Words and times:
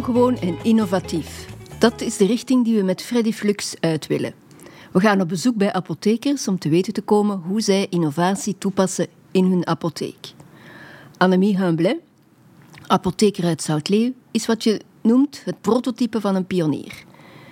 Ongewoon 0.00 0.36
en 0.36 0.58
innovatief. 0.62 1.46
Dat 1.78 2.00
is 2.00 2.16
de 2.16 2.26
richting 2.26 2.64
die 2.64 2.76
we 2.76 2.82
met 2.82 3.02
Freddy 3.02 3.32
Flux 3.32 3.74
uit 3.80 4.06
willen. 4.06 4.34
We 4.92 5.00
gaan 5.00 5.20
op 5.20 5.28
bezoek 5.28 5.56
bij 5.56 5.72
apothekers 5.72 6.48
om 6.48 6.58
te 6.58 6.68
weten 6.68 6.92
te 6.92 7.02
komen 7.02 7.36
hoe 7.36 7.60
zij 7.60 7.86
innovatie 7.90 8.58
toepassen 8.58 9.06
in 9.30 9.44
hun 9.44 9.66
apotheek. 9.66 10.32
Annemie 11.16 11.58
Humblet, 11.58 11.96
apotheker 12.86 13.44
uit 13.44 13.62
Zoutleeuw, 13.62 14.12
is 14.30 14.46
wat 14.46 14.64
je 14.64 14.80
noemt 15.02 15.42
het 15.44 15.60
prototype 15.60 16.20
van 16.20 16.34
een 16.34 16.46
pionier. 16.46 17.04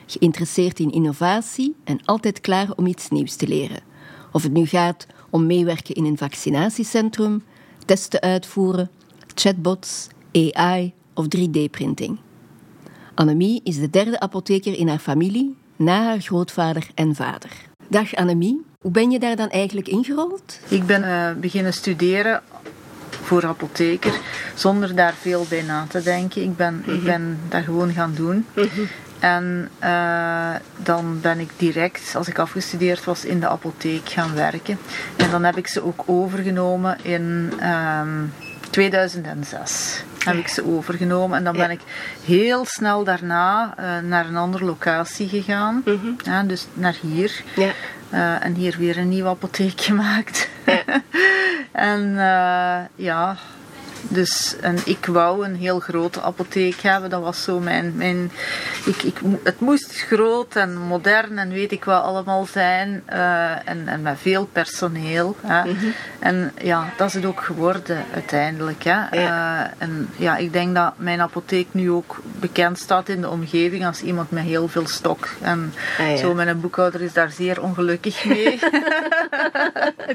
Geïnteresseerd 0.07 0.81
in 0.81 0.93
innovatie 0.93 1.75
en 1.85 2.01
altijd 2.05 2.41
klaar 2.41 2.69
om 2.77 2.87
iets 2.87 3.09
nieuws 3.09 3.35
te 3.37 3.49
leren. 3.49 3.81
Of 4.33 4.43
het 4.43 4.53
nu 4.53 4.67
gaat 4.67 5.07
om 5.31 5.47
meewerken 5.47 5.95
in 5.95 6.05
een 6.05 6.19
vaccinatiecentrum, 6.19 7.43
testen 7.85 8.21
uitvoeren, 8.21 8.91
chatbots, 9.35 10.07
AI 10.33 10.93
of 11.15 11.27
3D-printing. 11.37 12.19
Annemie 13.19 13.61
is 13.65 13.79
de 13.79 13.91
derde 13.91 14.21
apotheker 14.21 14.75
in 14.75 14.89
haar 14.89 14.99
familie, 14.99 15.57
na 15.77 16.05
haar 16.05 16.21
grootvader 16.21 16.87
en 16.95 17.15
vader. 17.15 17.51
Dag 17.89 18.15
Annemie, 18.15 18.65
hoe 18.81 18.91
ben 18.91 19.11
je 19.11 19.19
daar 19.19 19.37
dan 19.37 19.49
eigenlijk 19.49 19.89
ingerold? 19.89 20.59
Ik 20.69 20.87
ben 20.87 21.03
uh, 21.03 21.41
beginnen 21.41 21.73
studeren 21.73 22.43
voor 23.11 23.47
apotheker, 23.47 24.21
zonder 24.55 24.95
daar 24.95 25.15
veel 25.15 25.47
bij 25.49 25.63
na 25.63 25.87
te 25.89 26.03
denken. 26.03 26.43
Ik 26.43 26.57
ben, 26.57 26.83
ik 26.87 27.05
ben 27.05 27.39
dat 27.49 27.65
gewoon 27.65 27.93
gaan 27.93 28.15
doen. 28.15 28.47
En 29.19 29.69
uh, 29.83 30.55
dan 30.77 31.21
ben 31.21 31.39
ik 31.39 31.51
direct, 31.57 32.15
als 32.17 32.29
ik 32.29 32.39
afgestudeerd 32.39 33.05
was, 33.05 33.25
in 33.25 33.41
de 33.41 33.49
apotheek 33.49 34.09
gaan 34.09 34.35
werken. 34.35 34.79
En 35.17 35.31
dan 35.31 35.45
heb 35.45 35.57
ik 35.57 35.67
ze 35.67 35.85
ook 35.85 36.03
overgenomen 36.07 36.99
in 37.03 37.53
um, 37.63 38.33
2006 38.71 40.05
heb 40.29 40.37
ik 40.37 40.49
ze 40.49 40.65
overgenomen. 40.65 41.39
En 41.39 41.45
dan 41.45 41.57
ben 41.57 41.71
ik 41.71 41.81
heel 42.25 42.65
snel 42.65 43.05
daarna 43.05 43.75
uh, 43.81 44.09
naar 44.09 44.27
een 44.27 44.37
andere 44.37 44.65
locatie 44.65 45.29
gegaan. 45.29 45.83
Mm 45.85 45.99
-hmm. 46.01 46.17
ja, 46.25 46.43
dus 46.43 46.67
naar 46.73 46.97
hier. 47.01 47.43
Ja. 47.57 47.71
Uh, 48.13 48.45
en 48.45 48.55
hier 48.55 48.77
weer 48.79 48.99
een 48.99 49.09
nieuwe 49.09 49.29
apotheek 49.29 49.81
gemaakt. 49.91 50.49
En 51.73 52.09
uh, 52.09 52.79
ja, 52.95 53.37
dus 54.01 54.57
en 54.61 54.77
ik 54.85 55.07
wou 55.07 55.45
een 55.45 55.57
heel 55.57 55.81
grote 55.81 56.23
apotheek 56.23 56.81
hebben. 56.81 57.11
Dat 57.11 57.23
was 57.23 57.43
zo 57.43 57.61
mijn. 57.61 57.93
mijn 57.97 58.31
ik, 58.85 59.03
ik, 59.03 59.19
het 59.43 59.61
moest 59.61 60.01
groot 60.01 60.57
en 60.57 60.77
modern 60.77 61.39
en 61.39 61.49
weet 61.49 61.73
ik 61.73 61.85
wat 61.85 62.03
allemaal 62.03 62.47
zijn. 62.47 63.03
Uh, 63.13 63.69
en, 63.69 63.89
en 63.89 64.03
met 64.03 64.19
veel 64.21 64.47
personeel. 64.53 65.37
Hè. 65.41 65.65
Mm 65.65 65.77
-hmm. 65.79 65.93
En 66.19 66.53
ja, 66.63 66.93
dat 66.97 67.09
is 67.09 67.15
het 67.15 67.25
ook 67.25 67.41
geworden 67.41 68.05
uiteindelijk. 68.15 68.85
Hè. 68.85 68.91
Ja. 68.91 69.11
Uh, 69.13 69.71
en 69.79 70.09
ja, 70.17 70.37
ik 70.37 70.53
denk 70.53 70.75
dat 70.75 70.93
mijn 70.97 71.21
apotheek 71.21 71.67
nu 71.71 71.91
ook 71.91 72.21
bekend 72.41 72.79
staat 72.79 73.09
in 73.09 73.21
de 73.21 73.29
omgeving 73.29 73.87
als 73.87 74.03
iemand 74.03 74.31
met 74.31 74.45
heel 74.45 74.69
veel 74.69 74.87
stok. 74.87 75.29
En 75.41 75.73
ah, 75.99 76.11
ja. 76.11 76.17
zo, 76.17 76.35
mijn 76.35 76.61
boekhouder 76.61 77.03
is 77.03 77.13
daar 77.13 77.31
zeer 77.31 77.63
ongelukkig 77.63 78.25
mee. 78.25 78.59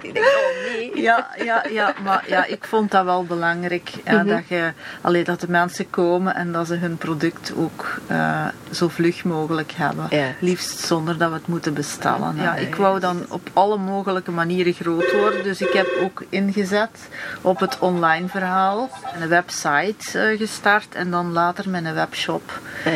Die 0.02 0.14
denkt, 0.14 0.30
oh 0.30 0.74
nee. 0.74 1.02
Ja, 1.02 1.30
ja, 1.44 1.66
ja, 1.70 1.94
maar 2.04 2.24
ja, 2.28 2.46
ik 2.46 2.66
vond 2.66 2.92
dat 2.92 3.06
wel 3.06 3.26
belangrijk. 3.26 3.83
Mm 4.06 4.18
-hmm. 4.18 4.28
dat, 4.28 4.48
je, 4.48 4.72
allee, 5.02 5.24
dat 5.24 5.40
de 5.40 5.50
mensen 5.50 5.90
komen 5.90 6.36
en 6.36 6.52
dat 6.52 6.68
ze 6.68 6.76
hun 6.76 6.98
product 6.98 7.54
ook 7.58 8.00
uh, 8.12 8.46
zo 8.72 8.88
vlug 8.88 9.24
mogelijk 9.24 9.72
hebben. 9.72 10.06
Ja. 10.10 10.28
Liefst 10.40 10.80
zonder 10.80 11.18
dat 11.18 11.30
we 11.30 11.36
het 11.36 11.48
moeten 11.48 11.74
bestellen. 11.74 12.36
Ja, 12.36 12.56
ik 12.56 12.76
wou 12.76 13.00
dan 13.00 13.26
op 13.30 13.50
alle 13.54 13.78
mogelijke 13.78 14.32
manieren 14.32 14.74
groot 14.74 15.12
worden. 15.12 15.44
Dus 15.44 15.62
ik 15.62 15.74
heb 15.74 15.88
ook 16.02 16.24
ingezet 16.30 17.10
op 17.42 17.60
het 17.60 17.80
online 17.80 18.28
verhaal. 18.28 18.90
Een 19.20 19.28
website 19.28 20.32
uh, 20.32 20.38
gestart 20.38 20.96
en 20.96 21.12
dan 21.12 21.32
later 21.32 21.70
met 21.70 21.86
een 21.86 21.94
webshop. 21.94 22.62
Ja, 22.86 22.92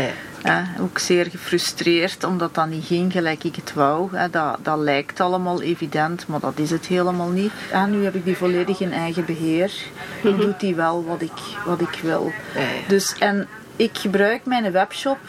ook 0.80 1.00
zeer 1.00 1.26
gefrustreerd 1.26 2.24
omdat 2.24 2.56
dat 2.56 2.68
niet 2.68 2.86
ging 2.86 3.12
gelijk 3.12 3.44
ik 3.44 3.56
het 3.56 3.74
wou. 3.74 4.10
Dat, 4.32 4.58
dat 4.62 4.78
lijkt 4.78 5.20
allemaal 5.20 5.62
evident, 5.62 6.28
maar 6.28 6.40
dat 6.40 6.60
is 6.60 6.70
het 6.70 6.86
helemaal 6.86 7.30
niet. 7.30 7.52
Ja, 7.72 7.86
nu 7.86 8.04
heb 8.04 8.16
ik 8.16 8.26
die 8.26 8.38
volledig 8.38 8.80
in 8.80 8.92
eigen 8.92 9.26
beheer. 9.26 9.72
En 10.24 10.30
mm-hmm. 10.30 10.42
doet 10.46 10.60
die 10.60 10.76
wel 10.76 11.06
wat 11.06 11.22
ik, 11.22 11.40
wat 11.66 11.82
ik 11.82 12.00
wil. 12.02 12.32
Dus, 12.88 13.16
en 13.18 13.48
ik 13.76 13.98
gebruik 13.98 14.46
mijn 14.46 14.72
webshop 14.72 15.20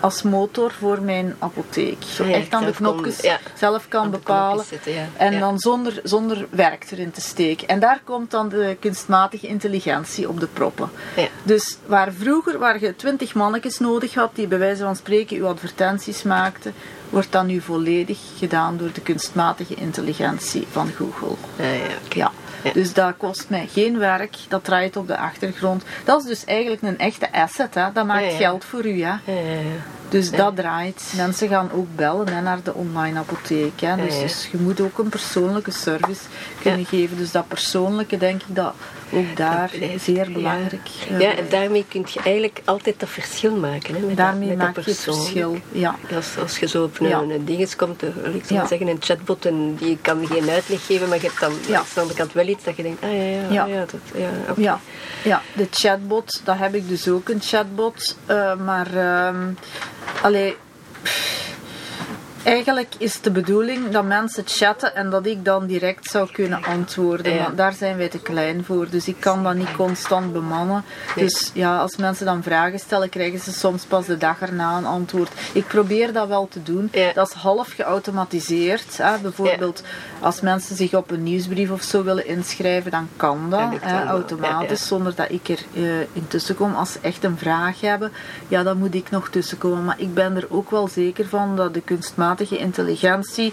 als 0.00 0.22
motor 0.22 0.72
voor 0.78 1.02
mijn 1.02 1.36
apotheek. 1.38 2.02
Zo 2.02 2.24
ja, 2.24 2.34
echt 2.34 2.52
aan 2.52 2.64
de 2.64 2.72
knopjes 2.72 3.20
kon, 3.20 3.30
ja, 3.30 3.38
zelf 3.54 3.88
kan 3.88 4.10
bepalen. 4.10 4.64
Zitten, 4.64 4.92
ja. 4.92 5.06
En 5.16 5.38
dan 5.40 5.58
zonder, 5.58 6.00
zonder 6.02 6.46
werk 6.50 6.90
erin 6.90 7.10
te 7.10 7.20
steken. 7.20 7.68
En 7.68 7.80
daar 7.80 8.00
komt 8.04 8.30
dan 8.30 8.48
de 8.48 8.76
kunstmatige 8.80 9.46
intelligentie 9.46 10.28
op 10.28 10.40
de 10.40 10.46
proppen. 10.46 10.90
Dus 11.42 11.76
waar 11.86 12.12
vroeger 12.12 12.58
waar 12.58 12.80
je 12.80 12.96
twintig 12.96 13.34
mannetjes 13.34 13.78
nodig 13.78 14.14
had 14.14 14.30
die 14.34 14.46
bij 14.46 14.58
wijze 14.58 14.82
van 14.82 14.96
spreken 14.96 15.36
uw 15.36 15.46
advertenties 15.46 16.22
maakten, 16.22 16.74
wordt 17.10 17.32
dat 17.32 17.44
nu 17.44 17.60
volledig 17.60 18.18
gedaan 18.36 18.76
door 18.76 18.92
de 18.92 19.00
kunstmatige 19.00 19.74
intelligentie 19.74 20.66
van 20.70 20.90
Google. 20.96 21.36
ja. 22.08 22.32
Ja. 22.62 22.72
Dus 22.72 22.92
dat 22.92 23.14
kost 23.16 23.48
mij 23.48 23.66
geen 23.66 23.98
werk, 23.98 24.36
dat 24.48 24.64
draait 24.64 24.96
op 24.96 25.06
de 25.06 25.16
achtergrond. 25.16 25.82
Dat 26.04 26.20
is 26.20 26.26
dus 26.26 26.44
eigenlijk 26.44 26.82
een 26.82 26.98
echte 26.98 27.32
asset, 27.32 27.74
hè? 27.74 27.92
dat 27.92 28.06
maakt 28.06 28.24
ja, 28.24 28.30
ja. 28.30 28.36
geld 28.36 28.64
voor 28.64 28.86
u. 28.86 29.02
Hè? 29.02 29.14
Dus 30.08 30.30
dat 30.30 30.56
draait. 30.56 31.12
Mensen 31.16 31.48
gaan 31.48 31.70
ook 31.72 31.86
bellen 31.96 32.28
hè, 32.28 32.40
naar 32.40 32.62
de 32.62 32.74
online 32.74 33.18
apotheek. 33.18 33.80
Hè? 33.80 33.96
Dus, 33.96 34.18
dus, 34.18 34.48
je 34.52 34.58
moet 34.58 34.80
ook 34.80 34.98
een 34.98 35.08
persoonlijke 35.08 35.70
service 35.70 36.20
kunnen 36.62 36.86
geven. 36.86 37.16
Dus 37.16 37.30
dat 37.30 37.48
persoonlijke, 37.48 38.16
denk 38.16 38.42
ik, 38.42 38.54
dat 38.54 38.74
ook 39.12 39.36
daar 39.36 39.70
zeer 39.98 40.32
belangrijk. 40.32 40.88
Ja. 41.08 41.18
ja, 41.18 41.34
en 41.34 41.46
daarmee 41.48 41.84
kun 41.88 42.06
je 42.12 42.20
eigenlijk 42.20 42.60
altijd 42.64 43.00
dat 43.00 43.08
verschil 43.08 43.56
maken. 43.56 43.94
Hè, 43.94 44.00
met 44.00 44.16
daarmee 44.16 44.56
maak 44.56 44.74
je 44.74 44.90
het 44.90 45.00
verschil. 45.00 45.56
Ja. 45.72 45.94
Als, 46.14 46.38
als 46.38 46.58
je 46.58 46.68
zo 46.68 46.84
op 46.84 47.00
een, 47.00 47.08
ja. 47.08 47.36
dinges 47.44 47.76
komt, 47.76 48.02
ik 48.02 48.44
zou 48.46 48.66
zeggen 48.66 48.88
een 48.88 48.96
chatbot, 49.00 49.46
en 49.46 49.74
die 49.74 49.98
kan 50.00 50.26
geen 50.26 50.50
uitleg 50.50 50.86
geven, 50.86 51.08
maar 51.08 51.18
je 51.18 51.26
hebt 51.26 51.40
dan 51.40 51.52
ja. 51.66 51.78
aan 51.78 51.84
de 51.94 52.00
andere 52.00 52.18
kant 52.18 52.32
wel 52.32 52.46
iets 52.46 52.64
dat 52.64 52.76
je 52.76 52.82
denkt, 52.82 53.02
ah 53.02 53.12
ja, 53.12 53.22
ja, 53.22 53.50
ja. 53.50 53.66
ja, 53.66 53.80
dat, 53.80 54.00
ja, 54.14 54.28
okay. 54.50 54.64
ja. 54.64 54.80
ja, 55.24 55.42
de 55.52 55.66
chatbot, 55.70 56.40
dat 56.44 56.58
heb 56.58 56.74
ik 56.74 56.88
dus 56.88 57.08
ook 57.08 57.28
een 57.28 57.40
chatbot, 57.40 58.16
uh, 58.30 58.54
maar 58.54 59.26
um, 59.26 59.56
allee, 60.22 60.56
Eigenlijk 62.42 62.94
is 62.98 63.20
de 63.20 63.30
bedoeling 63.30 63.88
dat 63.90 64.04
mensen 64.04 64.42
chatten 64.46 64.94
en 64.94 65.10
dat 65.10 65.26
ik 65.26 65.44
dan 65.44 65.66
direct 65.66 66.10
zou 66.10 66.28
kunnen 66.32 66.64
antwoorden. 66.64 67.34
Ja. 67.34 67.42
Maar 67.42 67.54
daar 67.54 67.72
zijn 67.72 67.96
wij 67.96 68.08
te 68.08 68.18
klein 68.18 68.64
voor, 68.64 68.86
dus 68.90 69.08
ik 69.08 69.16
kan 69.20 69.42
dat 69.42 69.54
niet 69.54 69.76
constant 69.76 70.32
bemannen. 70.32 70.84
Dus 71.14 71.50
ja, 71.54 71.78
als 71.78 71.96
mensen 71.96 72.26
dan 72.26 72.42
vragen 72.42 72.78
stellen, 72.78 73.08
krijgen 73.08 73.38
ze 73.38 73.52
soms 73.52 73.84
pas 73.84 74.06
de 74.06 74.16
dag 74.16 74.40
erna 74.40 74.76
een 74.76 74.84
antwoord. 74.84 75.30
Ik 75.52 75.66
probeer 75.66 76.12
dat 76.12 76.28
wel 76.28 76.48
te 76.48 76.62
doen. 76.62 76.88
Ja. 76.92 77.12
Dat 77.12 77.28
is 77.28 77.34
half 77.34 77.68
geautomatiseerd. 77.68 78.96
Hè. 78.96 79.18
Bijvoorbeeld 79.18 79.82
als 80.20 80.40
mensen 80.40 80.76
zich 80.76 80.94
op 80.94 81.10
een 81.10 81.22
nieuwsbrief 81.22 81.70
of 81.70 81.82
zo 81.82 82.04
willen 82.04 82.26
inschrijven, 82.26 82.90
dan 82.90 83.08
kan 83.16 83.50
dat 83.50 83.70
hè, 83.80 84.04
automatisch, 84.04 84.86
zonder 84.86 85.14
dat 85.14 85.30
ik 85.30 85.48
er 85.48 85.60
uh, 85.72 85.92
intussen 86.12 86.54
kom. 86.54 86.74
Als 86.74 86.92
ze 86.92 86.98
echt 87.02 87.24
een 87.24 87.38
vraag 87.38 87.80
hebben, 87.80 88.12
ja, 88.48 88.62
dan 88.62 88.78
moet 88.78 88.94
ik 88.94 89.10
nog 89.10 89.28
tussenkomen. 89.28 89.84
Maar 89.84 90.00
ik 90.00 90.14
ben 90.14 90.36
er 90.36 90.46
ook 90.48 90.70
wel 90.70 90.88
zeker 90.88 91.28
van 91.28 91.56
dat 91.56 91.74
de 91.74 91.80
kunstmatige 91.80 92.36
intelligentie 92.46 93.52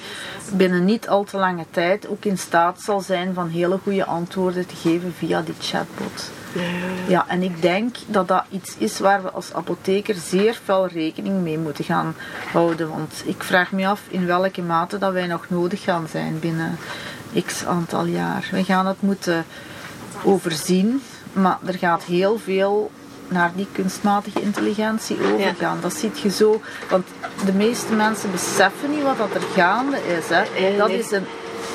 binnen 0.51 0.85
niet 0.85 1.07
al 1.07 1.23
te 1.23 1.37
lange 1.37 1.65
tijd 1.71 2.07
ook 2.07 2.25
in 2.25 2.37
staat 2.37 2.81
zal 2.81 3.01
zijn 3.01 3.33
van 3.33 3.49
hele 3.49 3.79
goede 3.83 4.05
antwoorden 4.05 4.65
te 4.67 4.75
geven 4.75 5.13
via 5.17 5.41
die 5.41 5.55
chatbot. 5.59 6.31
Ja. 6.53 6.61
ja, 7.07 7.25
en 7.27 7.41
ik 7.41 7.61
denk 7.61 7.95
dat 8.07 8.27
dat 8.27 8.43
iets 8.49 8.75
is 8.77 8.99
waar 8.99 9.23
we 9.23 9.31
als 9.31 9.53
apotheker 9.53 10.15
zeer 10.15 10.59
veel 10.63 10.87
rekening 10.87 11.41
mee 11.41 11.57
moeten 11.57 11.83
gaan 11.83 12.15
houden. 12.51 12.89
Want 12.89 13.23
ik 13.25 13.43
vraag 13.43 13.71
me 13.71 13.87
af 13.87 14.01
in 14.07 14.25
welke 14.25 14.61
mate 14.61 14.97
dat 14.97 15.13
wij 15.13 15.27
nog 15.27 15.49
nodig 15.49 15.83
gaan 15.83 16.07
zijn 16.07 16.39
binnen 16.39 16.77
x 17.45 17.65
aantal 17.65 18.05
jaar. 18.05 18.47
We 18.51 18.63
gaan 18.63 18.87
het 18.87 19.01
moeten 19.01 19.45
overzien, 20.23 21.01
maar 21.33 21.57
er 21.65 21.77
gaat 21.77 22.03
heel 22.03 22.37
veel 22.37 22.91
naar 23.27 23.51
die 23.55 23.67
kunstmatige 23.71 24.41
intelligentie 24.41 25.17
overgaan. 25.33 25.75
Ja. 25.75 25.81
Dat 25.81 25.93
ziet 25.93 26.19
je 26.19 26.29
zo, 26.29 26.61
want 26.89 27.07
de 27.45 27.53
meeste 27.53 27.93
mensen 27.93 28.31
beseffen 28.31 28.91
niet 28.91 29.03
wat 29.03 29.17
dat 29.17 29.33
er 29.33 29.41
gaande 29.55 29.97
is. 29.97 30.29
Hè. 30.29 30.77
Dat 30.77 30.89
is 30.89 31.11
een 31.11 31.25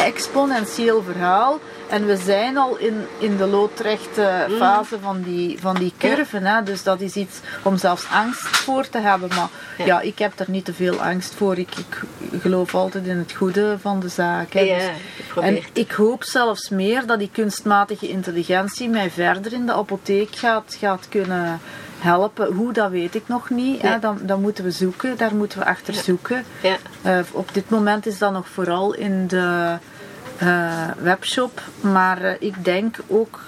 exponentieel 0.04 1.02
verhaal. 1.02 1.58
En 1.88 2.06
we 2.06 2.16
zijn 2.16 2.56
al 2.56 2.76
in, 2.76 3.06
in 3.18 3.36
de 3.36 3.46
loodrechte 3.46 4.46
mm. 4.48 4.56
fase 4.56 4.98
van 5.00 5.22
die, 5.22 5.60
van 5.60 5.74
die 5.74 5.92
curve. 5.98 6.38
Hè? 6.38 6.62
Dus 6.62 6.82
dat 6.82 7.00
is 7.00 7.14
iets 7.14 7.40
om 7.62 7.76
zelfs 7.76 8.06
angst 8.12 8.46
voor 8.46 8.88
te 8.88 8.98
hebben. 8.98 9.28
Maar 9.28 9.48
ja, 9.78 9.84
ja 9.84 10.00
ik 10.00 10.18
heb 10.18 10.38
er 10.38 10.50
niet 10.50 10.64
te 10.64 10.74
veel 10.74 11.02
angst 11.02 11.34
voor. 11.34 11.58
Ik, 11.58 11.70
ik 11.78 12.40
geloof 12.40 12.74
altijd 12.74 13.06
in 13.06 13.18
het 13.18 13.32
goede 13.32 13.76
van 13.80 14.00
de 14.00 14.08
zaak. 14.08 14.52
Hè? 14.52 14.60
Ja, 14.60 14.76
dus, 15.34 15.44
en 15.44 15.58
ik 15.72 15.90
hoop 15.90 16.24
zelfs 16.24 16.68
meer 16.68 17.06
dat 17.06 17.18
die 17.18 17.30
kunstmatige 17.32 18.08
intelligentie 18.08 18.88
mij 18.88 19.10
verder 19.10 19.52
in 19.52 19.66
de 19.66 19.72
apotheek 19.72 20.36
gaat, 20.36 20.76
gaat 20.78 21.06
kunnen 21.08 21.60
helpen. 21.98 22.52
Hoe, 22.54 22.72
dat 22.72 22.90
weet 22.90 23.14
ik 23.14 23.28
nog 23.28 23.50
niet. 23.50 23.80
Ja. 23.80 23.98
Dan, 23.98 24.18
dan 24.22 24.40
moeten 24.40 24.64
we 24.64 24.70
zoeken, 24.70 25.16
daar 25.16 25.34
moeten 25.34 25.58
we 25.58 25.64
achter 25.64 25.94
zoeken. 25.94 26.44
Ja. 26.62 26.76
Uh, 27.06 27.18
op 27.30 27.54
dit 27.54 27.70
moment 27.70 28.06
is 28.06 28.18
dat 28.18 28.32
nog 28.32 28.48
vooral 28.48 28.94
in 28.94 29.26
de 29.26 29.78
uh, 30.42 30.88
webshop. 30.98 31.62
Maar 31.80 32.22
uh, 32.22 32.32
ik 32.38 32.64
denk 32.64 32.96
ook, 33.06 33.40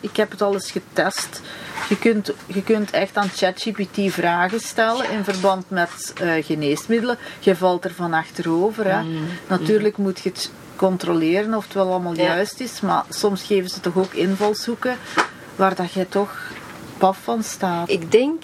ik 0.00 0.16
heb 0.16 0.30
het 0.30 0.42
al 0.42 0.54
eens 0.54 0.70
getest. 0.70 1.40
Je 1.88 1.98
kunt, 1.98 2.32
je 2.46 2.62
kunt 2.62 2.90
echt 2.90 3.16
aan 3.16 3.28
ChatGPT 3.28 4.12
vragen 4.12 4.60
stellen 4.60 5.10
in 5.10 5.24
verband 5.24 5.70
met 5.70 6.12
uh, 6.22 6.44
geneesmiddelen. 6.44 7.18
Je 7.40 7.56
valt 7.56 7.84
er 7.84 7.94
van 7.94 8.12
achterover. 8.12 8.90
Hè. 8.90 9.02
Mm. 9.02 9.26
Natuurlijk 9.48 9.96
moet 9.96 10.20
je 10.20 10.28
het 10.28 10.50
controleren 10.76 11.54
of 11.54 11.64
het 11.64 11.74
wel 11.74 11.90
allemaal 11.90 12.14
juist 12.14 12.60
is. 12.60 12.80
Maar 12.80 13.04
soms 13.08 13.42
geven 13.42 13.70
ze 13.70 13.80
toch 13.80 13.96
ook 13.96 14.12
invalshoeken 14.12 14.96
waar 15.56 15.74
dat 15.74 15.92
je 15.92 16.08
toch 16.08 16.38
paf 16.98 17.18
van 17.22 17.42
staat. 17.42 17.90
Ik 17.90 18.10
denk, 18.10 18.42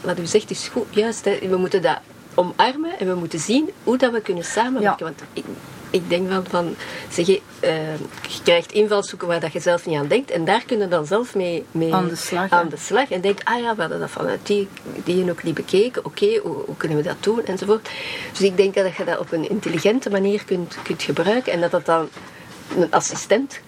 wat 0.00 0.18
u 0.18 0.26
zegt 0.26 0.50
is 0.50 0.68
goed, 0.68 0.86
juist. 0.90 1.24
Hè. 1.24 1.38
We 1.48 1.56
moeten 1.56 1.82
dat 1.82 1.98
omarmen 2.34 2.98
en 2.98 3.06
we 3.06 3.14
moeten 3.14 3.38
zien 3.38 3.70
hoe 3.84 3.98
dat 3.98 4.12
we 4.12 4.20
kunnen 4.20 4.44
samenwerken. 4.44 5.04
Want 5.04 5.22
ik, 5.32 5.44
ik 5.90 6.08
denk 6.08 6.28
wel 6.28 6.42
van, 6.48 6.74
zeg 7.10 7.26
je, 7.26 7.40
uh, 7.64 7.94
je 8.28 8.42
krijgt 8.42 8.72
invalshoeken 8.72 9.28
waar 9.28 9.40
dat 9.40 9.52
je 9.52 9.60
zelf 9.60 9.86
niet 9.86 9.98
aan 9.98 10.08
denkt 10.08 10.30
en 10.30 10.44
daar 10.44 10.62
kunnen 10.66 10.90
dan 10.90 11.06
zelf 11.06 11.34
mee, 11.34 11.64
mee 11.70 11.94
aan, 11.94 12.08
de 12.08 12.16
slag, 12.16 12.50
aan 12.50 12.68
de 12.68 12.76
slag. 12.76 13.10
En 13.10 13.20
denkt, 13.20 13.44
ah 13.44 13.60
ja, 13.60 13.74
we 13.74 13.80
hadden 13.80 14.00
dat 14.00 14.10
vanuit 14.10 14.46
die, 14.46 14.68
die 15.04 15.30
ook 15.30 15.42
niet 15.42 15.54
bekeken, 15.54 16.04
oké, 16.04 16.38
hoe, 16.42 16.56
hoe, 16.66 16.76
kunnen 16.76 16.96
we 16.96 17.02
dat 17.02 17.16
doen 17.22 17.44
enzovoort. 17.44 17.90
Dus 18.30 18.40
ik 18.40 18.56
denk 18.56 18.74
dat 18.74 18.96
je 18.96 19.04
dat 19.04 19.18
op 19.18 19.32
een 19.32 19.48
intelligente 19.50 20.10
manier 20.10 20.44
kunt, 20.44 20.76
kunt 20.82 21.02
gebruiken 21.02 21.52
en 21.52 21.60
dat 21.60 21.70
dat 21.70 21.86
dan 21.86 22.08
een 22.76 22.90
assistent 22.90 23.60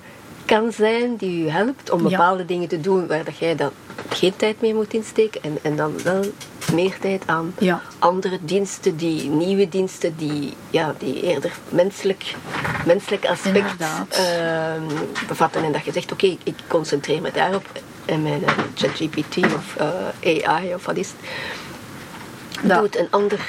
kan 0.44 0.72
zijn 0.72 1.16
die 1.16 1.44
u 1.44 1.48
helpt 1.48 1.90
om 1.90 2.02
bepaalde 2.02 2.44
dingen 2.44 2.68
te 2.68 2.80
doen 2.80 3.06
waar 3.06 3.24
dat 3.24 3.36
jij 3.36 3.56
dan 3.56 3.70
geen 4.08 4.36
tijd 4.36 4.60
meer 4.60 4.74
moet 4.74 4.94
insteken 4.94 5.42
en, 5.42 5.58
en 5.62 5.76
dan 5.76 6.02
wel 6.02 6.24
meer 6.72 6.98
tijd 6.98 7.22
aan 7.26 7.54
andere 7.98 8.38
diensten, 8.42 8.96
die 8.96 9.28
nieuwe 9.28 9.68
diensten 9.68 10.16
die, 10.16 10.56
ja, 10.70 10.94
die 10.98 11.22
eerder 11.22 11.52
menselijk, 11.68 12.34
menselijk 12.86 13.26
aspect 13.26 13.80
uh, 13.80 14.72
bevatten. 15.28 15.64
En 15.64 15.72
dat 15.72 15.84
je 15.84 15.92
zegt, 15.92 16.12
oké, 16.12 16.36
ik 16.42 16.54
concentreer 16.66 17.20
me 17.20 17.30
daarop 17.32 17.66
en 18.04 18.22
mijn 18.22 18.40
uh, 18.40 18.48
ChatGPT 18.74 19.36
of 19.36 19.76
uh, 20.24 20.46
AI 20.48 20.74
of 20.74 20.84
wat 20.84 20.96
is 20.96 21.08
het, 21.08 22.78
doet 22.80 22.98
een 22.98 23.10
ander, 23.10 23.40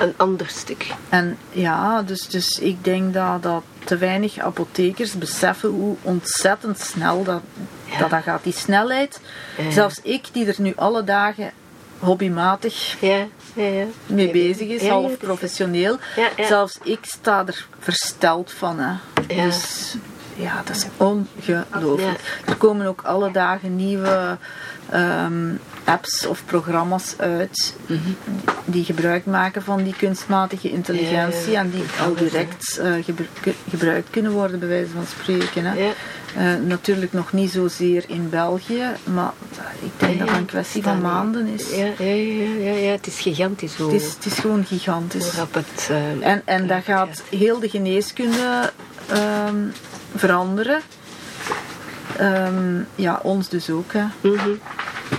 een 0.00 0.14
ander 0.16 0.48
stuk. 0.48 0.86
En 1.08 1.38
ja, 1.50 2.02
dus, 2.02 2.28
dus 2.28 2.58
ik 2.58 2.84
denk 2.84 3.14
dat, 3.14 3.42
dat 3.42 3.62
te 3.84 3.96
weinig 3.96 4.38
apothekers 4.38 5.12
beseffen 5.12 5.68
hoe 5.68 5.96
ontzettend 6.02 6.80
snel 6.80 7.24
dat, 7.24 7.42
dat, 7.98 8.10
dat 8.10 8.22
gaat. 8.22 8.42
Die 8.42 8.52
snelheid, 8.52 9.20
zelfs 9.70 10.00
ik 10.02 10.28
die 10.32 10.46
er 10.46 10.54
nu 10.58 10.72
alle 10.76 11.04
dagen 11.04 11.52
hobbymatig 11.98 12.96
ja, 13.00 13.26
mee 14.06 14.30
bezig 14.30 14.68
is, 14.68 14.88
half 14.88 15.16
professioneel. 15.16 15.98
Zelfs 16.38 16.78
ik 16.82 16.98
sta 17.02 17.46
er 17.46 17.66
versteld 17.78 18.52
van. 18.52 18.78
Hè. 18.78 18.94
Dus 19.26 19.94
ja, 20.34 20.62
dat 20.64 20.76
is 20.76 20.86
ongelooflijk. 20.96 22.40
Er 22.46 22.56
komen 22.56 22.86
ook 22.86 23.02
alle 23.02 23.30
dagen 23.30 23.76
nieuwe 23.76 24.38
ehm, 24.90 25.54
apps 25.88 26.26
of 26.26 26.44
programma's 26.44 27.14
uit 27.16 27.76
die 28.64 28.84
gebruik 28.84 29.26
maken 29.26 29.62
van 29.62 29.82
die 29.82 29.94
kunstmatige 29.96 30.70
intelligentie 30.70 31.56
en 31.56 31.70
die 31.70 31.84
al 32.00 32.14
direct 32.14 32.80
uh, 32.82 33.04
gebruikt 33.70 34.10
kunnen 34.10 34.32
worden, 34.32 34.58
bij 34.58 34.68
wijze 34.68 34.90
van 34.90 35.06
spreken. 35.06 35.64
Hè. 35.64 35.92
Uh, 36.38 36.66
natuurlijk 36.66 37.12
nog 37.12 37.32
niet 37.32 37.50
zozeer 37.50 38.04
in 38.06 38.28
België, 38.28 38.86
maar 39.04 39.32
ik 39.82 39.90
denk 39.96 40.18
dat 40.18 40.28
het 40.28 40.38
een 40.38 40.44
kwestie 40.44 40.82
van 40.82 41.00
maanden 41.00 41.46
is. 41.46 41.70
Ja, 41.70 41.86
ja, 41.98 42.14
ja, 42.64 42.72
ja, 42.72 42.90
het 42.90 43.06
is 43.06 43.20
gigantisch 43.20 43.74
hoor. 43.74 43.92
Het 43.92 44.02
is, 44.02 44.12
het 44.14 44.24
is 44.24 44.38
gewoon 44.38 44.64
gigantisch. 44.64 45.30
Het, 45.50 45.88
uh, 45.90 46.26
en 46.26 46.42
en 46.44 46.66
dat 46.66 46.84
gaat 46.84 47.22
heel 47.30 47.58
de 47.58 47.68
geneeskunde 47.68 48.72
um, 49.46 49.72
veranderen. 50.14 50.80
Um, 52.20 52.86
ja, 52.94 53.20
ons 53.22 53.48
dus 53.48 53.70
ook. 53.70 53.92
Hè. 53.92 54.04
Mm 54.20 54.36
-hmm. 54.36 54.58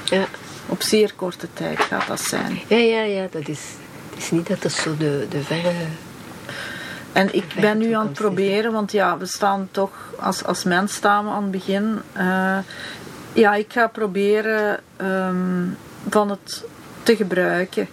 ja. 0.03 0.27
Op 0.69 0.81
zeer 0.81 1.13
korte 1.15 1.47
tijd 1.53 1.79
gaat 1.79 2.07
dat 2.07 2.21
zijn. 2.21 2.59
Ja, 2.67 2.77
ja, 2.77 3.01
ja. 3.01 3.27
Dat 3.31 3.47
is, 3.47 3.61
het 4.09 4.19
is 4.19 4.31
niet 4.31 4.47
dat 4.47 4.61
dat 4.61 4.71
zo 4.71 4.97
de, 4.97 5.25
de 5.29 5.41
verre 5.41 5.71
en 7.11 7.35
ik 7.35 7.45
ben 7.59 7.77
nu 7.77 7.91
aan 7.91 8.05
het 8.05 8.13
proberen, 8.13 8.71
want 8.71 8.91
ja, 8.91 9.17
we 9.17 9.25
staan 9.25 9.67
toch 9.71 10.13
als, 10.19 10.43
als 10.43 10.63
mens 10.63 10.93
staan 10.93 11.25
we 11.25 11.31
aan 11.31 11.41
het 11.41 11.51
begin. 11.51 11.99
Uh, 12.17 12.57
ja, 13.33 13.55
ik 13.55 13.73
ga 13.73 13.87
proberen 13.87 14.79
um, 15.01 15.77
van 16.09 16.29
het 16.29 16.63
te 17.03 17.15
gebruiken. 17.15 17.87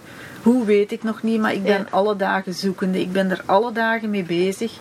Hoe 0.47 0.65
weet 0.65 0.91
ik 0.91 1.03
nog 1.03 1.23
niet, 1.23 1.39
maar 1.39 1.53
ik 1.53 1.63
ben 1.63 1.87
alle 1.89 2.15
dagen 2.15 2.53
zoekende. 2.53 2.99
Ik 2.99 3.11
ben 3.11 3.31
er 3.31 3.41
alle 3.45 3.71
dagen 3.71 4.09
mee 4.09 4.23
bezig. 4.23 4.71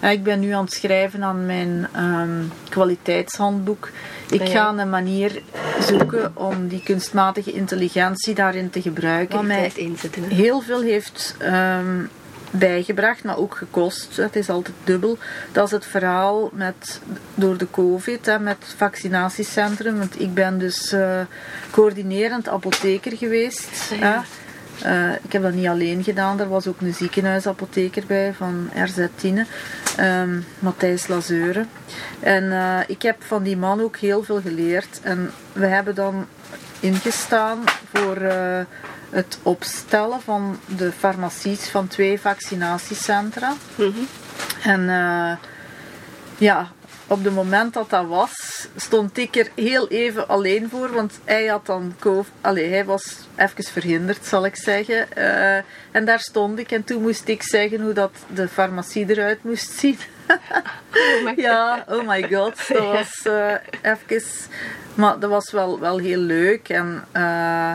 Ja. 0.00 0.10
Ik 0.10 0.22
ben 0.22 0.40
nu 0.40 0.50
aan 0.50 0.64
het 0.64 0.72
schrijven 0.72 1.22
aan 1.22 1.46
mijn 1.46 1.88
um, 1.96 2.52
kwaliteitshandboek. 2.68 3.90
Ik 4.30 4.48
ga 4.48 4.68
een 4.68 4.90
manier 4.90 5.42
zoeken 5.80 6.36
om 6.36 6.68
die 6.68 6.82
kunstmatige 6.82 7.52
intelligentie 7.52 8.34
daarin 8.34 8.70
te 8.70 8.82
gebruiken. 8.82 9.36
Wat 9.36 9.46
mij 9.46 9.72
inzetten, 9.74 10.24
heel 10.24 10.60
veel 10.60 10.80
heeft 10.80 11.36
um, 11.42 12.08
bijgebracht, 12.50 13.24
maar 13.24 13.38
ook 13.38 13.54
gekost. 13.54 14.16
Het 14.16 14.36
is 14.36 14.48
altijd 14.48 14.76
dubbel. 14.84 15.18
Dat 15.52 15.66
is 15.66 15.70
het 15.70 15.86
verhaal 15.86 16.50
met, 16.52 17.00
door 17.34 17.56
de 17.56 17.66
COVID, 17.70 18.26
hè, 18.26 18.38
met 18.38 18.56
het 18.58 18.74
vaccinatiecentrum. 18.76 19.98
Want 19.98 20.20
ik 20.20 20.34
ben 20.34 20.58
dus 20.58 20.92
uh, 20.92 21.20
coördinerend 21.70 22.48
apotheker 22.48 23.16
geweest. 23.16 23.90
Hè. 23.94 24.18
Uh, 24.86 25.12
ik 25.22 25.32
heb 25.32 25.42
dat 25.42 25.52
niet 25.52 25.66
alleen 25.66 26.04
gedaan, 26.04 26.40
er 26.40 26.48
was 26.48 26.66
ook 26.66 26.80
een 26.80 26.94
ziekenhuisapotheker 26.94 28.02
bij 28.06 28.32
van 28.32 28.70
RZ 28.74 29.06
Tine, 29.14 29.46
um, 30.00 30.44
Matthijs 30.58 31.06
Lazeuren. 31.06 31.68
En 32.20 32.44
uh, 32.44 32.78
ik 32.86 33.02
heb 33.02 33.22
van 33.22 33.42
die 33.42 33.56
man 33.56 33.80
ook 33.80 33.96
heel 33.96 34.22
veel 34.22 34.40
geleerd. 34.40 35.00
En 35.02 35.30
we 35.52 35.66
hebben 35.66 35.94
dan 35.94 36.26
ingestaan 36.80 37.58
voor 37.92 38.16
het 39.10 39.38
opstellen 39.42 40.20
van 40.20 40.58
de 40.66 40.92
farmacies 40.98 41.68
van 41.68 41.88
twee 41.88 42.20
vaccinatiecentra. 42.20 43.54
Mhm. 43.74 43.90
En 44.62 44.88
ja, 46.38 46.68
op 47.06 47.24
het 47.24 47.34
moment 47.34 47.74
dat 47.74 47.90
dat 47.90 48.06
was, 48.06 48.49
stond 48.76 49.18
ik 49.18 49.36
er 49.36 49.48
heel 49.54 49.88
even 49.88 50.28
alleen 50.28 50.68
voor, 50.70 50.92
want 50.92 51.18
hij 51.24 51.46
had 51.46 51.66
dan 51.66 51.94
COVID, 51.98 52.32
allee, 52.40 52.68
hij 52.68 52.84
was 52.84 53.16
even 53.36 53.64
verhinderd, 53.64 54.26
zal 54.26 54.46
ik 54.46 54.56
zeggen. 54.56 55.06
Uh, 55.18 55.56
en 55.90 56.04
daar 56.04 56.20
stond 56.20 56.58
ik 56.58 56.70
en 56.70 56.84
toen 56.84 57.02
moest 57.02 57.28
ik 57.28 57.42
zeggen 57.42 57.80
hoe 57.80 57.92
dat 57.92 58.12
de 58.26 58.48
farmacie 58.48 59.08
eruit 59.08 59.44
moest 59.44 59.70
zien. 59.70 59.98
Oh 61.26 61.36
ja, 61.46 61.84
oh 61.88 62.08
my 62.08 62.22
god, 62.32 62.68
dat 62.68 62.92
was 62.98 63.20
uh, 63.26 63.54
even, 63.82 64.22
maar 64.94 65.18
dat 65.18 65.30
was 65.30 65.50
wel, 65.50 65.80
wel 65.80 65.98
heel 65.98 66.20
leuk 66.20 66.68
en 66.68 67.04
uh, 67.16 67.72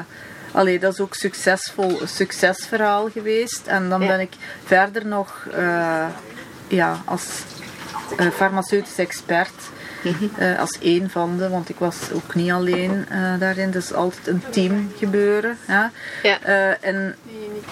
Allee, 0.51 0.79
dat 0.79 0.93
is 0.93 0.99
ook 0.99 1.15
succesvol, 1.15 2.01
een 2.01 2.07
succesverhaal 2.07 3.09
geweest. 3.09 3.67
En 3.67 3.89
dan 3.89 3.99
ben 3.99 4.19
ik 4.19 4.33
verder 4.65 5.05
nog 5.05 5.47
ja, 6.67 7.01
als 7.05 7.43
farmaceutisch 8.33 8.97
expert. 8.97 9.53
Uh, 10.39 10.59
als 10.63 10.79
één 10.79 11.09
van 11.09 11.37
de, 11.37 11.49
want 11.49 11.69
ik 11.69 11.75
was 11.79 12.11
ook 12.13 12.35
niet 12.35 12.51
alleen 12.51 13.05
uh, 13.11 13.39
daarin. 13.39 13.71
Dus 13.71 13.93
altijd 13.93 14.27
een 14.27 14.43
team 14.49 14.91
gebeuren. 14.97 15.57
Ja. 15.67 15.91
ja. 16.23 16.39
Uh, 16.47 16.87
en 16.87 17.15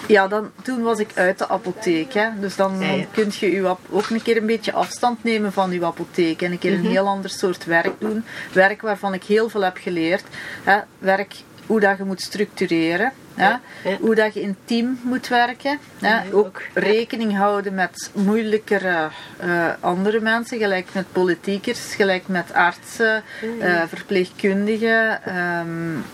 ja, 0.06 0.28
dan, 0.28 0.50
toen 0.62 0.82
was 0.82 0.98
ik 0.98 1.10
uit 1.14 1.38
de 1.38 1.48
apotheek. 1.48 2.12
Hè. 2.12 2.28
Dus 2.40 2.56
dan, 2.56 2.80
ja, 2.80 2.92
ja. 2.92 3.04
kun 3.12 3.30
je 3.38 3.52
u 3.52 3.66
ook 3.66 4.10
een 4.10 4.22
keer 4.22 4.36
een 4.36 4.46
beetje 4.46 4.72
afstand 4.72 5.24
nemen 5.24 5.52
van 5.52 5.70
uw 5.70 5.84
apotheek. 5.84 6.42
En 6.42 6.52
een 6.52 6.58
keer 6.58 6.72
een 6.72 6.80
mhm. 6.80 6.90
heel 6.90 7.06
ander 7.06 7.30
soort 7.30 7.64
werk 7.64 8.00
doen. 8.00 8.24
Werk 8.52 8.82
waarvan 8.82 9.14
ik 9.14 9.24
heel 9.24 9.48
veel 9.48 9.62
heb 9.62 9.76
geleerd. 9.76 10.24
Hè. 10.62 10.78
Werk 10.98 11.34
hoe 11.66 11.80
dat 11.80 11.98
je 11.98 12.04
moet 12.04 12.20
structureren. 12.20 13.12
Ja, 13.36 13.60
Hoe 14.00 14.14
dat 14.14 14.34
je 14.34 14.40
in 14.40 14.56
team 14.64 14.98
moet 15.02 15.28
werken. 15.28 15.78
Ja, 15.98 16.24
ook 16.32 16.62
rekening 16.74 17.36
houden 17.36 17.74
met 17.74 18.10
moeilijkere 18.14 19.08
uh, 19.44 19.66
andere 19.80 20.20
mensen, 20.20 20.58
gelijk 20.58 20.86
met 20.92 21.12
politiekers, 21.12 21.94
gelijk 21.94 22.28
met 22.28 22.52
artsen, 22.52 23.22
uh, 23.60 23.82
verpleegkundigen. 23.88 25.20
Um, 25.38 26.04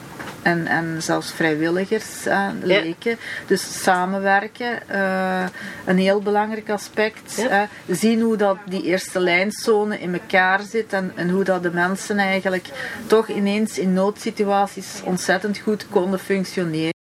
en, 0.43 0.67
en 0.67 1.03
zelfs 1.03 1.33
vrijwilligers, 1.33 2.27
uh, 2.27 2.49
leken. 2.63 3.19
Dus 3.47 3.83
samenwerken, 3.83 4.79
uh, 4.91 5.45
een 5.85 5.99
heel 5.99 6.21
belangrijk 6.21 6.71
aspect. 6.71 7.47
Zien 7.89 8.21
hoe 8.21 8.37
dat 8.37 8.57
die 8.67 8.83
eerste 8.83 9.21
lijnzone 9.21 9.99
in 9.99 10.13
elkaar 10.13 10.61
zit 10.61 10.93
en, 10.93 11.13
en 11.15 11.31
hoe 11.31 11.45
dat 11.45 11.63
de 11.63 11.71
mensen 11.71 12.19
eigenlijk 12.19 12.69
toch 13.07 13.29
ineens 13.29 13.79
in 13.79 13.93
noodsituaties 13.93 15.01
ontzettend 15.05 15.59
goed 15.59 15.87
konden 15.89 16.19
functioneren 16.21 16.99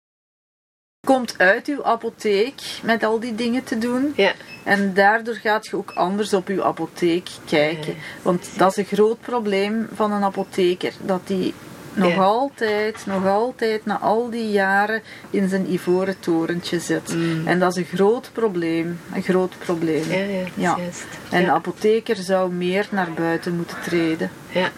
komt 1.20 1.38
uit 1.38 1.68
uw 1.68 1.84
apotheek 1.84 2.62
met 2.84 3.04
al 3.04 3.20
die 3.20 3.36
dingen 3.36 3.64
te 3.64 3.78
doen. 3.78 4.14
Ja. 4.16 4.34
En 4.64 4.94
daardoor 4.94 5.34
gaat 5.34 5.68
je 5.68 5.76
ook 5.76 5.92
anders 5.96 6.34
op 6.34 6.48
uw 6.48 6.64
apotheek 6.64 7.30
kijken. 7.46 7.96
Want 8.22 8.50
dat 8.58 8.72
is 8.72 8.78
een 8.78 8.98
groot 8.98 9.20
probleem 9.20 9.88
van 9.94 10.12
een 10.12 10.24
apotheker. 10.24 10.94
Dat 11.02 11.22
die 11.28 11.54
nog 11.94 12.18
altijd, 12.18 13.06
nog 13.06 13.28
altijd 13.28 13.86
na 13.86 14.00
al 14.00 14.30
die 14.30 14.52
jaren 14.52 15.02
in 15.30 15.50
zijn 15.50 15.74
ivoren 15.74 16.20
torentje 16.20 16.80
zit. 16.80 17.16
Mm. 17.16 17.48
En 17.48 17.60
dat 17.60 17.72
is 17.72 17.78
een 17.78 17.98
groot 17.98 18.30
probleem. 18.34 19.00
Een 19.14 19.24
groot 19.24 19.54
probleem. 19.58 20.12
Ja, 20.12 20.18
ja, 20.18 20.46
ja. 20.54 20.78
Juist. 20.78 21.08
En 21.30 21.44
de 21.44 21.52
apotheker 21.52 22.16
zou 22.16 22.52
meer 22.52 22.88
naar 22.92 23.12
buiten 23.16 23.56
moeten 23.56 23.78
treden. 23.84 24.32
Ja. 24.50 24.70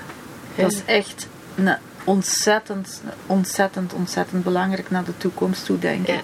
Dat 0.56 0.72
is 0.72 0.82
echt 0.86 1.28
een 1.56 1.78
ontzettend, 2.04 3.02
ontzettend, 3.26 3.94
ontzettend 3.94 4.44
belangrijk 4.44 4.90
naar 4.90 5.04
de 5.04 5.18
toekomst 5.18 5.66
toe, 5.66 5.80
denk 5.80 6.08
ik. 6.08 6.24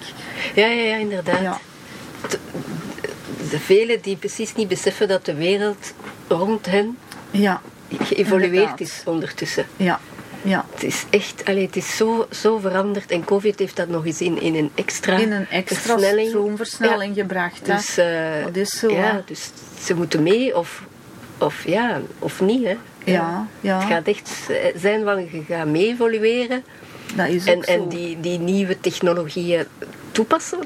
Ja, 0.55 0.65
ja, 0.65 0.83
ja 0.83 0.95
inderdaad. 0.95 1.41
Ja. 1.41 1.59
De 3.49 3.59
velen 3.59 4.01
die 4.01 4.15
precies 4.15 4.55
niet 4.55 4.67
beseffen 4.67 5.07
dat 5.07 5.25
de 5.25 5.33
wereld 5.33 5.93
rond 6.27 6.65
hen 6.65 6.97
ja, 7.31 7.61
geëvolueerd 7.89 8.81
is 8.81 9.01
ondertussen. 9.05 9.65
Ja, 9.77 9.99
ja. 10.41 10.65
Het 10.73 10.83
is 10.83 11.05
echt, 11.09 11.45
allee, 11.45 11.65
het 11.65 11.75
is 11.75 11.95
zo, 11.95 12.27
zo 12.31 12.57
veranderd. 12.57 13.11
En 13.11 13.25
COVID 13.25 13.59
heeft 13.59 13.75
dat 13.75 13.87
nog 13.87 14.05
eens 14.05 14.21
in, 14.21 14.41
in 14.41 14.55
een 14.55 14.71
extra, 14.75 15.17
in 15.17 15.31
een 15.31 15.47
extra 15.49 15.97
versnelling, 16.57 17.15
gebracht. 17.15 17.65
Dus, 17.65 17.97
uh, 17.97 18.05
dat 18.45 18.55
is 18.55 18.79
zo. 18.79 18.91
Ja, 18.91 19.23
dus 19.25 19.49
ze 19.83 19.93
moeten 19.95 20.23
mee 20.23 20.57
of, 20.57 20.83
of, 21.37 21.65
ja, 21.65 21.99
of 22.19 22.41
niet. 22.41 22.63
Hè. 22.63 22.77
Ja, 23.03 23.47
ja. 23.61 23.79
Het 23.79 23.87
gaat 23.87 24.07
echt 24.07 24.49
zijn 24.75 25.03
van 25.03 25.19
je 25.31 25.43
gaat 25.47 25.67
mee 25.67 25.87
evolueren. 25.87 26.63
Dat 27.15 27.27
is 27.27 27.47
ook 27.47 27.55
en, 27.55 27.63
zo. 27.63 27.71
en 27.71 27.89
die, 27.89 28.19
die 28.19 28.39
nieuwe 28.39 28.79
technologieën 28.79 29.65
toepassen. 30.11 30.59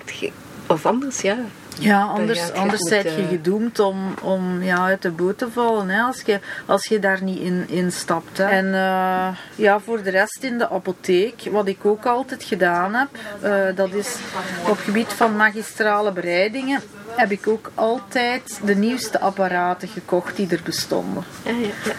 Of 0.68 0.86
anders, 0.86 1.22
ja. 1.22 1.38
Ja, 1.80 2.04
anders, 2.04 2.52
anders 2.52 2.90
ben 2.90 3.04
je 3.04 3.28
gedoemd 3.30 3.80
om, 3.80 4.14
om 4.22 4.64
ja, 4.64 4.78
uit 4.78 5.02
de 5.02 5.12
boot 5.12 5.38
te 5.38 5.52
vallen 5.52 5.90
hè, 5.90 6.02
als, 6.02 6.22
je, 6.26 6.40
als 6.66 6.86
je 6.86 7.00
daar 7.00 7.24
niet 7.24 7.40
in, 7.40 7.66
in 7.70 7.92
stapt. 7.92 8.38
Hè. 8.38 8.46
En 8.46 8.66
uh, 8.66 9.28
ja, 9.56 9.80
voor 9.80 10.04
de 10.04 10.10
rest 10.10 10.40
in 10.42 10.58
de 10.58 10.70
apotheek, 10.70 11.42
wat 11.52 11.68
ik 11.68 11.86
ook 11.86 12.06
altijd 12.06 12.44
gedaan 12.44 12.94
heb, 12.94 13.08
uh, 13.44 13.76
dat 13.76 13.94
is 13.94 14.16
op 14.68 14.78
gebied 14.78 15.14
van 15.14 15.36
magistrale 15.36 16.12
bereidingen, 16.12 16.82
heb 17.16 17.32
ik 17.32 17.48
ook 17.48 17.72
altijd 17.76 18.60
de 18.64 18.76
nieuwste 18.76 19.20
apparaten 19.20 19.88
gekocht 19.88 20.36
die 20.36 20.50
er 20.50 20.62
bestonden. 20.64 21.24
Ja, 21.44 21.52
ja, 21.52 21.68
ja. 21.86 21.94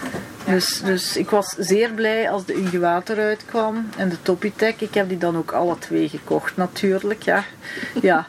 Dus, 0.45 0.81
dus 0.81 1.17
ik 1.17 1.29
was 1.29 1.55
zeer 1.57 1.91
blij 1.91 2.29
als 2.29 2.45
de 2.45 2.55
Ungewater 2.55 3.19
uitkwam 3.19 3.89
en 3.97 4.09
de 4.09 4.21
Topitech. 4.21 4.81
Ik 4.81 4.93
heb 4.93 5.09
die 5.09 5.17
dan 5.17 5.37
ook 5.37 5.51
alle 5.51 5.77
twee 5.79 6.09
gekocht 6.09 6.57
natuurlijk. 6.57 7.23
Ja. 7.23 7.43
Ja. 8.01 8.27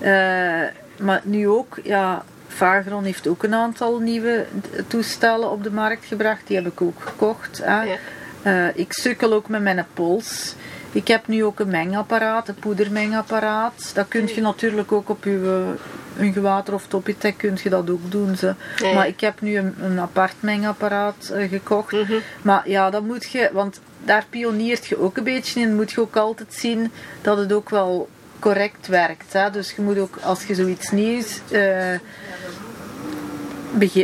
Uh, 0.00 0.68
maar 1.06 1.20
nu 1.24 1.48
ook, 1.48 1.78
ja, 1.82 2.24
Vagron 2.48 3.04
heeft 3.04 3.26
ook 3.26 3.42
een 3.42 3.54
aantal 3.54 3.98
nieuwe 3.98 4.46
toestellen 4.86 5.50
op 5.50 5.62
de 5.62 5.72
markt 5.72 6.04
gebracht. 6.04 6.46
Die 6.46 6.56
heb 6.56 6.66
ik 6.66 6.80
ook 6.80 7.00
gekocht. 7.00 7.60
Hè. 7.64 7.98
Uh, 8.42 8.76
ik 8.76 8.92
sukkel 8.92 9.32
ook 9.32 9.48
met 9.48 9.62
mijn 9.62 9.86
pols. 9.94 10.54
Ik 10.92 11.08
heb 11.08 11.26
nu 11.26 11.44
ook 11.44 11.60
een 11.60 11.70
mengapparaat, 11.70 12.48
een 12.48 12.54
poedermengapparaat. 12.54 13.90
Dat 13.94 14.08
kun 14.08 14.26
je 14.34 14.40
natuurlijk 14.40 14.92
ook 14.92 15.08
op 15.08 15.24
je 15.24 15.74
gewater 16.32 16.74
of 16.74 16.86
Topitech 16.86 17.36
kun 17.36 17.58
je 17.62 17.70
dat 17.70 17.90
ook 17.90 18.10
doen. 18.10 18.36
Ze. 18.36 18.54
Maar 18.94 19.06
ik 19.06 19.20
heb 19.20 19.40
nu 19.40 19.56
een, 19.56 19.74
een 19.80 20.00
apart 20.00 20.34
mengapparaat 20.40 21.32
uh, 21.32 21.48
gekocht. 21.48 21.92
Mm 21.92 22.04
-hmm. 22.04 22.20
Maar 22.42 22.68
ja, 22.68 22.90
dat 22.90 23.02
moet 23.02 23.30
je, 23.30 23.50
want 23.52 23.80
daar 24.04 24.24
pioniert 24.30 24.86
je 24.86 24.98
ook 25.00 25.16
een 25.16 25.24
beetje 25.24 25.60
in. 25.60 25.74
Moet 25.74 25.90
je 25.90 26.00
ook 26.00 26.16
altijd 26.16 26.54
zien 26.54 26.92
dat 27.22 27.38
het 27.38 27.52
ook 27.52 27.70
wel 27.70 28.08
correct 28.38 28.86
werkt. 28.86 29.32
Hè? 29.32 29.50
Dus 29.50 29.72
je 29.76 29.82
moet 29.82 29.98
ook, 29.98 30.16
als 30.22 30.44
je 30.44 30.54
zoiets 30.54 30.90
nieuws 30.90 31.40
uh, 31.50 31.50
begin, 31.50 31.98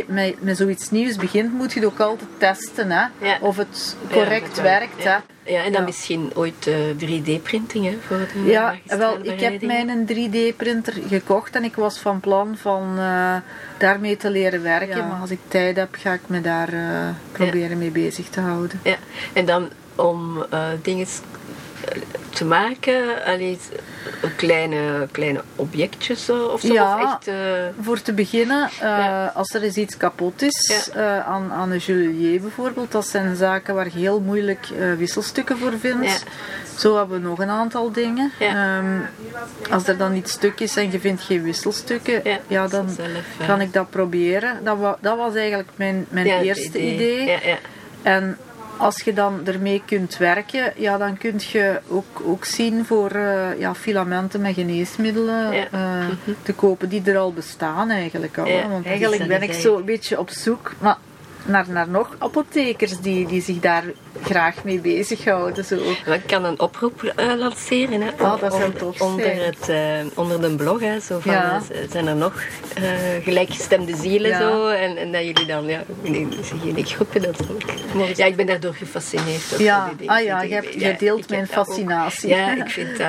met, 0.07 0.35
met 0.39 0.57
zoiets 0.57 0.91
nieuws 0.91 1.15
begint, 1.15 1.53
moet 1.53 1.73
je 1.73 1.79
het 1.79 1.89
ook 1.89 1.99
altijd 1.99 2.29
testen. 2.37 2.91
Hè? 2.91 3.05
Ja. 3.21 3.37
Of 3.41 3.57
het 3.57 3.95
correct 4.11 4.55
ja, 4.55 4.63
werkt. 4.63 5.03
Hè? 5.03 5.15
ja, 5.43 5.63
en 5.63 5.71
dan 5.71 5.83
misschien 5.83 6.31
ooit 6.35 6.67
uh, 6.67 6.75
3D-printing 6.99 7.95
voor 8.07 8.17
de 8.17 8.43
Ja, 8.45 8.75
wel, 8.87 9.17
ik 9.21 9.39
heb 9.39 9.61
mijn 9.61 10.07
3D-printer 10.07 10.93
gekocht 11.07 11.55
en 11.55 11.63
ik 11.63 11.75
was 11.75 11.97
van 11.97 12.19
plan 12.19 12.57
van 12.57 12.93
uh, 12.97 13.35
daarmee 13.77 14.17
te 14.17 14.29
leren 14.29 14.63
werken. 14.63 15.07
Maar 15.07 15.19
als 15.19 15.31
ik 15.31 15.39
tijd 15.47 15.75
heb, 15.75 15.95
ga 15.99 16.13
ik 16.13 16.21
me 16.27 16.41
daar 16.41 16.69
proberen 17.31 17.77
mee 17.77 17.91
bezig 17.91 18.29
te 18.29 18.39
houden. 18.39 18.79
Ja, 18.83 18.97
en 19.33 19.45
dan 19.45 19.69
om 19.95 20.45
dingen 20.81 21.07
te 22.37 22.45
maken? 22.45 23.25
Allee, 23.25 23.57
kleine, 24.35 25.07
kleine 25.11 25.41
objectjes 25.55 26.29
of 26.29 26.61
zo? 26.61 26.73
Ja, 26.73 26.95
of 26.95 27.01
echt, 27.03 27.27
uh... 27.27 27.35
voor 27.81 28.01
te 28.01 28.13
beginnen, 28.13 28.69
uh, 28.73 28.79
ja. 28.81 29.31
als 29.35 29.53
er 29.53 29.63
eens 29.63 29.75
iets 29.75 29.97
kapot 29.97 30.41
is, 30.41 30.89
ja. 30.93 31.17
uh, 31.17 31.27
aan, 31.27 31.51
aan 31.51 31.71
een 31.71 31.77
julier 31.77 32.41
bijvoorbeeld, 32.41 32.91
dat 32.91 33.07
zijn 33.07 33.35
zaken 33.35 33.75
waar 33.75 33.85
je 33.85 33.99
heel 33.99 34.19
moeilijk 34.19 34.67
wisselstukken 34.97 35.57
voor 35.57 35.73
vindt. 35.79 36.05
Ja. 36.05 36.17
Zo 36.77 36.97
hebben 36.97 37.21
we 37.21 37.27
nog 37.27 37.39
een 37.39 37.49
aantal 37.49 37.91
dingen. 37.91 38.31
Um, 38.41 39.05
als 39.71 39.87
er 39.87 39.97
dan 39.97 40.15
iets 40.15 40.31
stuk 40.31 40.59
is 40.59 40.75
en 40.75 40.91
je 40.91 40.99
vindt 40.99 41.21
geen 41.21 41.41
wisselstukken, 41.41 42.21
ja, 42.47 42.67
dan 42.67 42.89
zelf, 42.89 43.47
kan 43.47 43.61
ik 43.61 43.73
dat 43.73 43.89
proberen. 43.89 44.63
Dat, 44.63 44.77
wa 44.77 44.97
dat 45.01 45.17
was 45.17 45.35
eigenlijk 45.35 45.69
mijn, 45.75 46.05
mijn 46.09 46.27
eerste 46.27 46.79
idee. 46.79 47.21
idee. 47.21 47.57
En 48.01 48.37
als 48.77 49.01
je 49.01 49.13
dan 49.13 49.41
ermee 49.45 49.81
kunt 49.85 50.17
werken, 50.17 50.73
ja, 50.75 50.97
dan 50.97 51.17
kun 51.17 51.35
je 51.37 51.79
ook, 51.87 52.21
ook 52.25 52.45
zien 52.45 52.85
voor 52.85 53.15
uh, 53.15 53.59
ja, 53.59 53.75
filamenten 53.75 54.41
met 54.41 54.53
geneesmiddelen 54.53 55.53
ja. 55.53 55.67
uh, 55.73 56.05
te 56.41 56.53
kopen 56.53 56.89
die 56.89 57.01
er 57.05 57.17
al 57.17 57.33
bestaan 57.33 57.89
eigenlijk 57.89 58.37
al. 58.37 58.47
Ja, 58.47 58.69
Want 58.69 58.85
eigenlijk 58.85 59.27
ben 59.27 59.41
ik 59.41 59.53
zo 59.53 59.77
een 59.77 59.85
beetje 59.85 60.19
op 60.19 60.29
zoek. 60.29 60.73
Maar 60.79 60.97
naar, 61.45 61.65
naar 61.69 61.89
nog 61.89 62.15
apothekers 62.17 62.99
die, 62.99 63.27
die 63.27 63.41
zich 63.41 63.59
daar 63.59 63.83
graag 64.23 64.63
mee 64.63 64.79
bezighouden. 64.79 65.65
Zo. 65.65 65.75
Ik 66.05 66.23
kan 66.25 66.45
een 66.45 66.59
oproep 66.59 67.13
uh, 67.19 67.33
lanceren. 67.35 68.01
Hè, 68.01 68.09
oh, 68.19 68.41
dat 68.41 68.53
zou 68.53 68.73
tof 68.73 69.01
onder, 69.01 69.45
het, 69.45 69.69
uh, 69.69 69.77
onder 70.15 70.41
de 70.41 70.55
blog. 70.55 70.79
Hè, 70.79 70.99
zo 70.99 71.19
van, 71.19 71.31
ja. 71.31 71.61
Zijn 71.89 72.07
er 72.07 72.15
nog 72.15 72.33
uh, 72.79 72.89
gelijkgestemde 73.23 73.95
zielen? 73.95 74.29
Ja. 74.29 74.39
Zo, 74.39 74.67
en, 74.67 74.97
en 74.97 75.11
dat 75.11 75.23
jullie 75.23 75.45
dan, 75.45 75.65
ja, 75.65 75.83
nee, 76.01 76.27
geen 76.63 76.85
groepje 76.85 77.19
dat 77.19 77.41
ook. 77.51 78.15
Ja, 78.15 78.25
ik 78.25 78.35
ben 78.35 78.45
daardoor 78.45 78.73
gefascineerd. 78.73 79.43
Ja, 79.57 79.91
ah, 80.05 80.23
ja 80.23 80.41
je, 80.41 80.95
deelt 80.99 81.29
mijn 81.29 81.47
fascinatie. 81.47 82.29
ja, 82.29 82.55
ik 82.55 82.69
vind 82.69 82.97
dat. 82.97 83.07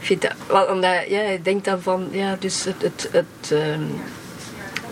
Vind 0.00 0.22
dat 0.22 0.34
wel, 0.46 0.66
omdat, 0.66 1.08
ja, 1.08 1.20
ik 1.20 1.44
denk 1.44 1.64
dan 1.64 1.82
van, 1.82 2.08
ja, 2.10 2.36
dus 2.38 2.64
het. 2.64 2.82
het, 2.82 3.08
het 3.12 3.50
um, 3.50 4.00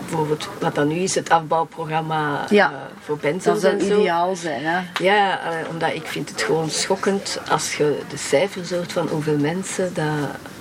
bijvoorbeeld 0.09 0.49
wat 0.59 0.75
dan 0.75 0.87
nu 0.87 0.95
is, 0.95 1.15
het 1.15 1.29
afbouwprogramma 1.29 2.45
ja. 2.49 2.71
uh, 2.71 2.77
voor 2.99 3.17
benzels 3.17 3.61
Dat 3.61 3.81
zou 3.81 3.99
ideaal 3.99 4.35
zijn, 4.35 4.63
hè? 4.63 4.79
Ja, 5.03 5.39
uh, 5.39 5.69
omdat 5.69 5.93
ik 5.93 6.07
vind 6.07 6.29
het 6.29 6.41
gewoon 6.41 6.69
schokkend 6.69 7.39
als 7.49 7.75
je 7.75 7.99
de 8.09 8.17
cijfers 8.17 8.71
hoort 8.71 8.91
van 8.91 9.07
hoeveel 9.07 9.37
mensen 9.37 9.93
dat, 9.93 10.05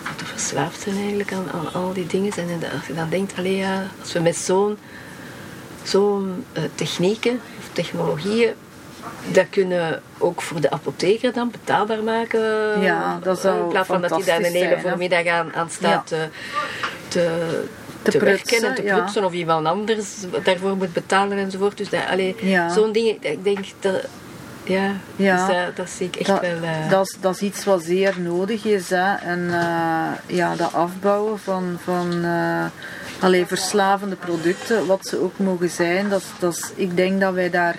dat 0.02 0.28
verslaafd 0.28 0.80
zijn 0.80 0.96
eigenlijk 0.96 1.32
aan, 1.32 1.46
aan 1.54 1.72
al 1.72 1.92
die 1.92 2.06
dingen. 2.06 2.32
En 2.37 2.70
als 2.78 2.87
je 2.87 2.94
dan 2.94 3.08
denkt, 3.08 3.38
allee, 3.38 3.56
ja, 3.56 3.82
als 4.00 4.12
we 4.12 4.20
met 4.20 4.37
zo'n 4.37 4.78
zo'n 5.82 6.44
uh, 6.52 6.62
technieken 6.75 7.40
of 7.58 7.68
technologieën 7.72 8.54
dat 9.26 9.46
kunnen 9.50 10.02
ook 10.18 10.42
voor 10.42 10.61
de 10.61 10.70
apotheker 10.70 11.32
dan 11.32 11.50
betaalbaar 11.50 12.02
maken. 12.02 12.40
Ja, 12.80 13.18
dat 13.22 13.40
zou 13.40 13.62
In 13.62 13.68
plaats 13.68 13.88
van 13.88 14.00
dat 14.00 14.11
hij 14.11 14.25
daar 14.25 14.38
een 14.38 14.52
hele 14.52 14.80
voormiddag 14.80 15.26
aan, 15.26 15.54
aan 15.54 15.70
staat 15.70 16.11
ja. 16.11 16.16
te, 16.16 16.28
te 17.08 17.64
te, 18.02 18.11
te 18.11 18.18
prutsen, 18.18 18.61
werken 18.61 18.68
en 18.68 18.75
te 18.75 18.82
prutsen 18.82 19.21
ja. 19.21 19.26
of 19.26 19.32
iemand 19.32 19.66
anders 19.66 20.09
daarvoor 20.44 20.76
moet 20.76 20.92
betalen 20.92 21.38
enzovoort. 21.38 21.76
Dus 21.76 21.88
Ja. 22.40 22.68
zo'n 22.73 22.92
ding, 22.92 23.16
ik 23.25 23.44
denk 23.44 23.64
dat, 23.80 24.04
ja, 24.64 24.90
Ja. 25.16 25.47
Dus 25.47 25.56
dat, 25.56 25.76
dat 25.76 25.90
zie 25.90 26.06
ik 26.06 26.16
echt 26.16 26.28
Dat, 26.28 26.40
wel. 26.40 26.50
eh, 26.62 26.90
dat, 26.90 27.06
is, 27.06 27.16
dat 27.21 27.35
is 27.35 27.40
iets 27.40 27.64
wat 27.64 27.82
zeer 27.82 28.14
nodig 28.21 28.64
is. 28.64 28.90
Hè. 28.90 29.14
En 29.14 29.49
eh, 29.52 30.37
ja, 30.37 30.56
dat 30.56 30.73
afbouwen 30.73 31.38
van, 31.38 31.78
van 31.85 32.25
eh, 32.25 32.64
allee, 33.21 33.47
verslavende 33.47 34.16
producten, 34.16 34.87
wat 34.87 35.06
ze 35.06 35.23
ook 35.23 35.38
mogen 35.38 35.71
zijn, 35.71 36.09
dat, 36.09 36.23
dat 36.38 36.56
is, 36.56 36.71
ik 36.75 36.97
denk 36.97 37.21
dat 37.21 37.35
wij 37.35 37.50
daar 37.50 37.76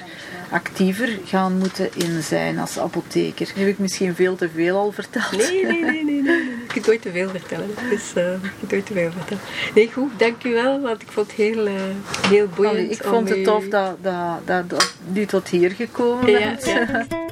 actiever 0.51 1.09
gaan 1.25 1.57
moeten 1.57 1.89
in 1.95 2.21
zijn 2.23 2.59
als 2.59 2.79
apotheker. 2.79 3.51
Nu 3.55 3.61
heb 3.61 3.71
ik 3.71 3.79
misschien 3.79 4.15
veel 4.15 4.35
te 4.35 4.49
veel 4.55 4.77
al 4.77 4.91
verteld. 4.91 5.37
Nee, 5.37 5.65
nee, 5.65 5.81
nee, 5.81 6.03
nee, 6.03 6.21
nee. 6.21 6.35
Je 6.37 6.63
kunt 6.67 6.85
nooit 6.85 7.01
te 7.01 7.11
veel 7.11 7.29
vertellen. 7.29 7.67
Dus, 7.89 8.11
je 8.13 8.37
kunt 8.59 8.71
nooit 8.71 8.85
te 8.85 8.93
veel 8.93 9.11
vertellen. 9.11 9.43
Nee, 9.75 9.91
goed, 9.93 10.11
dank 10.19 10.43
u 10.43 10.51
wel, 10.53 10.81
want 10.81 11.01
ik 11.01 11.07
vond 11.11 11.27
het 11.27 11.35
heel, 11.35 11.65
eh, 11.65 11.73
heel 12.27 12.47
boeiend. 12.55 12.75
Allee, 12.77 12.89
ik 12.89 13.03
vond 13.03 13.29
het 13.29 13.37
u- 13.37 13.43
tof 13.43 13.67
dat, 13.67 13.97
dat, 14.01 14.39
dat, 14.45 14.69
dat 14.69 14.93
u 15.13 15.25
tot 15.25 15.47
hier 15.49 15.71
gekomen 15.71 16.31
Ja, 16.31 16.39
bent. 16.39 16.65
ja. 16.65 17.05